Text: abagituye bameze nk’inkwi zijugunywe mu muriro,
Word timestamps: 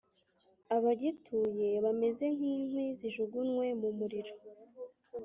abagituye 0.75 1.69
bameze 1.85 2.25
nk’inkwi 2.35 2.85
zijugunywe 2.99 3.65
mu 3.81 3.89
muriro, 3.97 4.33